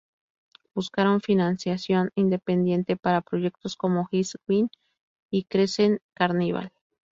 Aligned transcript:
Buscaron 0.73 1.21
financiación 1.21 2.09
independiente 2.15 2.97
para 2.97 3.21
proyectos 3.21 3.75
como 3.75 4.09
"East 4.11 4.33
Wind" 4.47 4.71
y 5.31 5.43
"Crescent 5.43 5.99
Carnival". 6.15 6.71